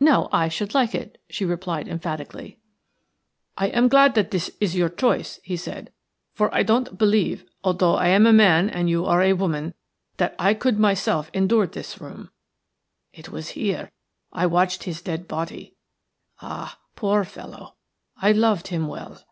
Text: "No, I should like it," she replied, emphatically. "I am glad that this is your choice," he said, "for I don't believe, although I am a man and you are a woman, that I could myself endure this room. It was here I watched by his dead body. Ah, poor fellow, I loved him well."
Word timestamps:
"No, 0.00 0.30
I 0.32 0.48
should 0.48 0.72
like 0.72 0.94
it," 0.94 1.20
she 1.28 1.44
replied, 1.44 1.88
emphatically. 1.88 2.58
"I 3.58 3.66
am 3.66 3.88
glad 3.88 4.14
that 4.14 4.30
this 4.30 4.50
is 4.62 4.74
your 4.74 4.88
choice," 4.88 5.40
he 5.42 5.58
said, 5.58 5.92
"for 6.32 6.48
I 6.54 6.62
don't 6.62 6.96
believe, 6.96 7.44
although 7.62 7.92
I 7.94 8.08
am 8.08 8.24
a 8.24 8.32
man 8.32 8.70
and 8.70 8.88
you 8.88 9.04
are 9.04 9.20
a 9.20 9.34
woman, 9.34 9.74
that 10.16 10.34
I 10.38 10.54
could 10.54 10.78
myself 10.78 11.30
endure 11.34 11.66
this 11.66 12.00
room. 12.00 12.30
It 13.12 13.28
was 13.28 13.50
here 13.50 13.92
I 14.32 14.46
watched 14.46 14.80
by 14.80 14.84
his 14.86 15.02
dead 15.02 15.28
body. 15.28 15.74
Ah, 16.40 16.78
poor 16.96 17.22
fellow, 17.24 17.74
I 18.16 18.32
loved 18.32 18.68
him 18.68 18.86
well." 18.88 19.22